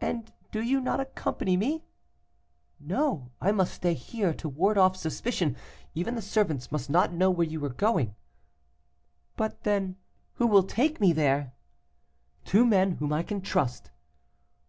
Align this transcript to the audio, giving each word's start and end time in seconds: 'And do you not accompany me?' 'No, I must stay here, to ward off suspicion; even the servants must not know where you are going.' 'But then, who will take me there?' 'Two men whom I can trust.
'And 0.00 0.32
do 0.50 0.60
you 0.60 0.80
not 0.80 0.98
accompany 0.98 1.56
me?' 1.56 1.84
'No, 2.80 3.30
I 3.40 3.52
must 3.52 3.74
stay 3.74 3.94
here, 3.94 4.34
to 4.34 4.48
ward 4.48 4.76
off 4.76 4.96
suspicion; 4.96 5.54
even 5.94 6.16
the 6.16 6.20
servants 6.20 6.72
must 6.72 6.90
not 6.90 7.12
know 7.12 7.30
where 7.30 7.46
you 7.46 7.64
are 7.64 7.68
going.' 7.68 8.16
'But 9.36 9.62
then, 9.62 9.98
who 10.32 10.48
will 10.48 10.64
take 10.64 11.00
me 11.00 11.12
there?' 11.12 11.52
'Two 12.44 12.66
men 12.66 12.96
whom 12.96 13.12
I 13.12 13.22
can 13.22 13.40
trust. 13.40 13.92